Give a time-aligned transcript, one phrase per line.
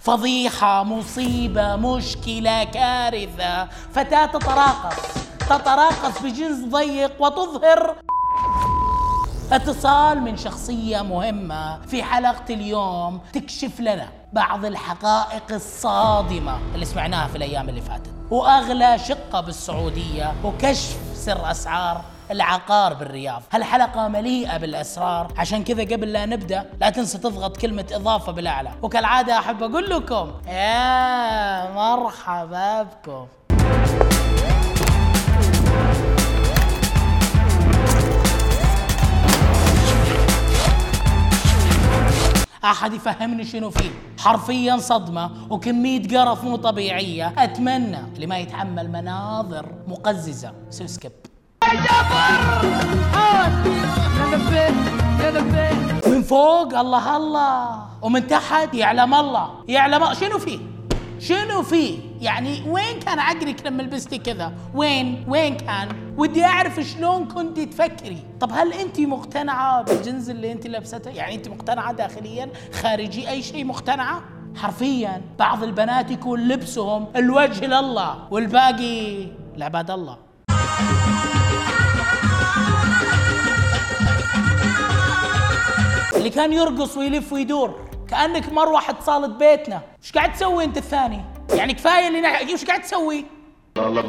[0.00, 3.64] فضيحة مصيبة مشكلة كارثة.
[3.94, 4.96] فتاة تتراقص
[5.40, 7.96] تتراقص بجنس ضيق وتظهر
[9.52, 11.80] اتصال من شخصية مهمة.
[11.86, 18.10] في حلقة اليوم تكشف لنا بعض الحقائق الصادمة اللي سمعناها في الأيام اللي فاتت.
[18.30, 23.42] وأغلى شقة بالسعودية وكشف سر أسعار العقار بالرياض.
[23.52, 25.32] هالحلقة مليئة بالأسرار.
[25.36, 28.70] عشان كذا قبل لا نبدأ لا تنسى تضغط كلمة إضافة بالأعلى.
[28.82, 33.26] وكالعادة أحب أقول لكم يا مرحبا بكم.
[42.64, 47.34] أحد يفهمني شنو فيه حرفيا صدمة وكمية قرف مو طبيعية.
[47.38, 50.52] أتمنى اللي ما يتحمل مناظر مقززة.
[50.68, 51.12] يسوي سكيب
[56.06, 59.50] من فوق الله الله ومن تحت يعلم الله.
[59.68, 60.58] يعلم شنو فيه؟
[61.18, 67.24] شنو فيه؟ يعني وين كان عقلك لما لبستي كذا وين؟ وين كان؟ ودي أعرف شلون
[67.24, 68.22] كنت تفكري.
[68.40, 72.50] طب هل أنت مقتنعة بالجنس اللي أنت لابسته؟ يعني أنت مقتنعة داخليا
[72.82, 74.22] خارجي؟ أي شيء مقتنعة؟
[74.56, 80.29] حرفيا بعض البنات يكون لبسهم الوجه لله والباقي لعباد الله.
[86.30, 87.74] اللي كان يرقص ويلف ويدور
[88.08, 89.80] كأنك مروحه صاله بيتنا.
[90.02, 92.38] إيش قاعد تسوي أنت الثاني؟ يعني كفاية اللي.
[92.38, 93.24] إيش قاعد تسوي؟
[93.78, 94.00] الله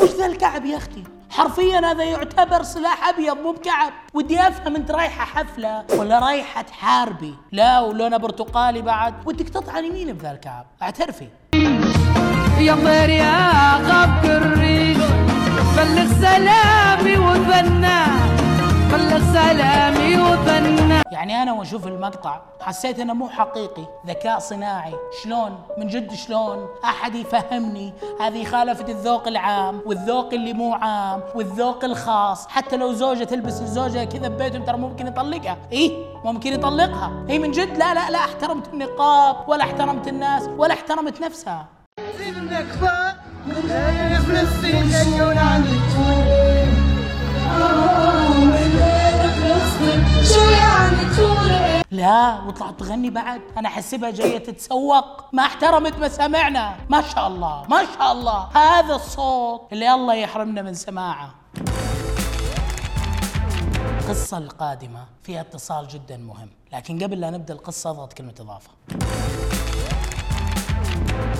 [0.00, 3.92] وش ذا الكعب يا أختي؟ حرفيا هذا يعتبر سلاح أبيض مو بكعب.
[4.14, 9.14] ودي أفهم أنت رايحه حفلة ولا رايحه تحاربي؟ لا ولونه برتقالي بعد.
[9.26, 11.28] ودك تطعني مين بذا الكعب؟ أعترفي.
[12.58, 15.31] يا طير يا غاب الريش
[15.76, 18.00] بلغ سلامي وثنى
[18.92, 21.02] بلغ سلامي وثنى.
[21.12, 23.84] يعني أنا وأشوف المقطع حسيت إنه مو حقيقي.
[24.06, 24.94] ذكاء صناعي.
[25.22, 27.92] شلون؟ من جد شلون؟ أحد يفهمني.
[28.20, 32.48] هذه خالفت الذوق العام والذوق اللي مو عام والذوق الخاص.
[32.48, 35.56] حتى لو زوجة تلبس الزوجة كذا ببيتهم ترى ممكن يطلقها.
[35.72, 37.12] إيه ممكن يطلقها.
[37.28, 37.76] إيه من جد.
[37.76, 41.66] لا لا لا احترمت النقاب ولا احترمت الناس ولا احترمت نفسها.
[43.46, 45.64] النكبة فلسطين مليون عن
[50.28, 51.02] شو يعني
[51.90, 53.40] لا وطلعت تغني بعد.
[53.58, 55.34] أنا أحسبها جاية تتسوق.
[55.34, 58.48] ما احترمت مسامعنا ما شاء الله ما شاء الله.
[58.54, 61.34] هذا الصوت اللي الله يحرمنا من سماعه.
[64.00, 66.50] القصة القادمة فيها اتصال جدا مهم.
[66.72, 68.70] لكن قبل لا نبدأ القصة أضغط كلمة إضافة.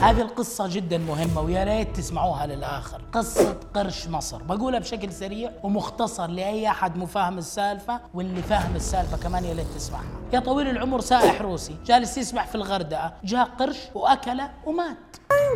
[0.02, 3.02] هذه القصة جدا مهمة ويا ريت تسمعوها للآخر.
[3.12, 4.42] قصة قرش مصر.
[4.42, 9.66] بقولها بشكل سريع ومختصر لأي أحد مو فاهم السالفة واللي فاهم السالفة كمان يا ريت
[9.76, 10.04] تسمعها.
[10.32, 14.96] يا طويل العمر سائح روسي جالس يسبح في الغردقة جاء قرش وأكله ومات.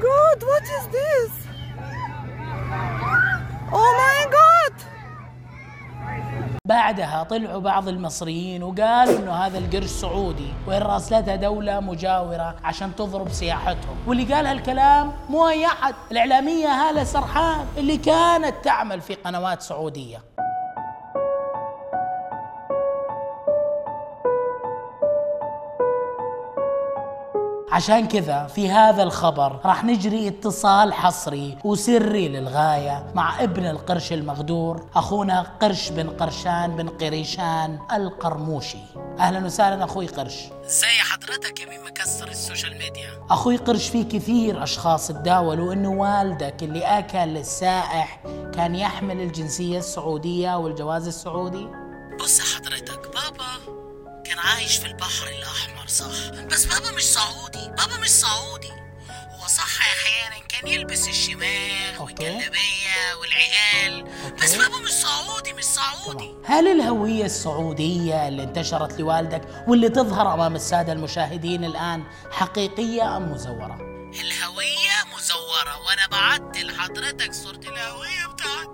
[0.02, 1.32] God what is this?
[3.72, 4.35] Oh my God
[6.66, 13.28] بعدها طلعوا بعض المصريين وقالوا إنه هذا القرش سعودي وان راسلتها دولة مجاورة عشان تضرب
[13.28, 13.96] سياحتهم.
[14.06, 20.18] واللي قال هالكلام مو أي أحد الإعلامية هالة سرحان اللي كانت تعمل في قنوات سعودية.
[27.76, 34.86] عشان كذا في هذا الخبر راح نجري اتصال حصري وسري للغاية مع ابن القرش المغدور
[34.94, 38.78] أخونا قرش بن قرشان بن قريشان القرموشي.
[39.18, 40.34] أهلا وسهلا أخوي قرش.
[40.66, 45.90] زي حضرتك يا مين مكسر ال social media؟ أخوي قرش في كثير أشخاص تداولوا أنه
[45.90, 48.20] والدك اللي أكل السائح
[48.54, 51.68] كان يحمل الجنسية السعودية والجواز السعودي.
[52.20, 53.76] بص حضرتك بابا
[54.24, 55.75] كان عايش في البحر الأحمر.
[55.86, 58.70] صح؟ بس بابا مش سعودي بابا مش سعودي.
[59.10, 64.04] هو صح أحيانا كان يلبس الشماغ والجلابية والعقال
[64.42, 66.34] بس بابا مش سعودي مش سعودي.
[66.44, 73.78] هل الهوية السعودية اللي انتشرت لوالدك واللي تظهر أمام السادة المشاهدين الآن حقيقية أم مزورة؟
[74.20, 78.68] الهوية مزورة وأنا بعت لحضرتك صورة الهوية بتاعت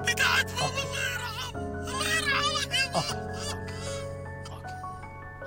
[0.00, 3.43] بتاعت بابا الله يرحمه الله يرحمك يا بابا.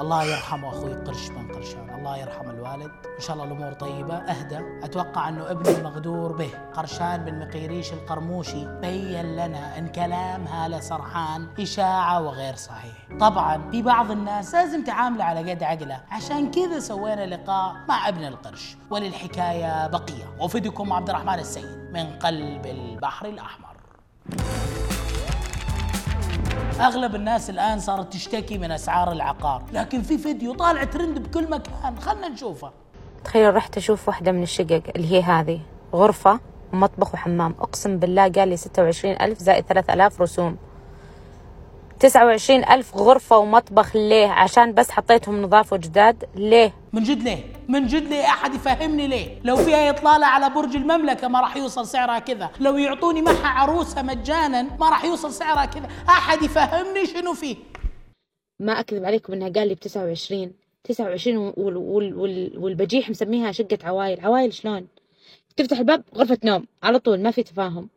[0.02, 2.92] الله يرحمه أخوي قرش بن قرشان الله يرحم الوالد.
[3.16, 4.16] إن شاء الله الأمور طيبة.
[4.16, 4.60] أهدى.
[4.84, 8.66] أتوقع أنه ابن المغدور به قرشان بن مقيريش القرموشي.
[8.66, 13.08] بين لنا إن كلام هاله سرحان إشاعة وغير صحيح.
[13.20, 16.04] طبعا في بعض الناس لازم تعامله على قد عقله.
[16.12, 20.36] عشان كذا سوينا لقاء مع ابن القرش وللحكاية بقية.
[20.40, 23.67] وفدكم عبد الرحمن السيد من قلب البحر الأحمر.
[26.80, 29.64] أغلب الناس الآن صارت تشتكي من أسعار العقار.
[29.74, 32.00] لكن في فيديو طالع ترند بكل مكان.
[32.00, 32.72] خلنا نشوفه.
[33.24, 35.60] تخيل رحت أشوف واحدة من الشقق اللي هي هذه.
[35.94, 36.40] غرفة
[36.74, 37.56] ومطبخ وحمام.
[37.60, 40.58] أقسم بالله قال لي ستة وعشرين ألف زائد ثلاث ألاف رسوم.
[42.00, 47.44] تسعة وعشرين ألف غرفة ومطبخ ليه؟ عشان بس حطيتهم نظاف وجداد؟ ليه؟ من جد ليه؟
[47.70, 51.88] من جد ليه أحد يفهمني ليه؟ لو فيها إطلالة على برج المملكة ما راح يوصل
[51.88, 57.34] سعرها كذا، لو يعطوني معها عروسة مجانا ما راح يوصل سعرها كذا، أحد يفهمني شنو
[57.34, 57.56] فيه؟
[58.60, 60.54] ما أكذب عليكم إنها قال لي بتسعة وعشرين.
[60.84, 64.26] تسعة وعشرين وال وال وال والبجيح مسميها شقة عوايل.
[64.26, 64.88] عوايل شلون؟
[65.58, 66.66] تفتح الباب غرفة نوم.
[66.84, 67.90] على طول ما في تفاهم.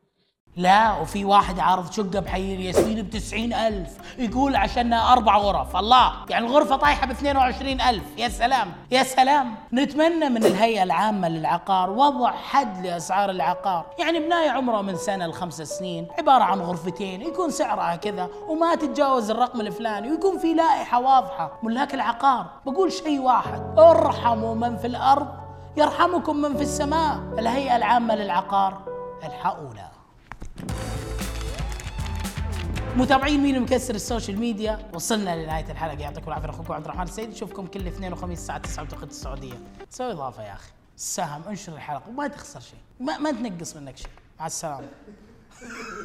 [0.60, 5.76] لا وفي واحد عارض شقة بحي الياسمين بتسعين ألف يقول عشانها أربع غرف.
[5.76, 8.02] الله يعني الغرفة طايحة باثنين وعشرين ألف.
[8.18, 9.54] يا سلام يا سلام.
[9.72, 13.86] نتمنى من الهيئة العامة للعقار وضع حد لأسعار العقار.
[13.98, 19.30] يعني بناية عمره من سنة لخمس سنين عبارة عن غرفتين يكون سعرها كذا وما تتجاوز
[19.30, 21.52] الرقم الفلاني ويكون في لائحة واضحة.
[21.62, 25.28] ملاك العقار بقول شيء واحد ارحموا من في الأرض
[25.76, 27.20] يرحمكم من في السماء.
[27.38, 28.78] الهيئة العامة للعقار
[29.24, 29.99] الحقونا.
[32.96, 35.98] متابعين مين مكسر ال social media؟ وصلنا لنهاية الحلقة.
[35.98, 37.30] يعطيكم العافية أخوكم عبد الرحمن السيد.
[37.30, 39.54] نشوفكم كل اثنين وخميس الساعة 9 بتوقيت السعودية.
[39.90, 40.70] سوي إضافة يا أخي.
[40.96, 42.08] ساهم انشر الحلقة.
[42.08, 42.78] وما تخسر شيء.
[43.00, 44.10] ما, ما تنقص منك شيء.
[44.40, 44.88] مع السلامة.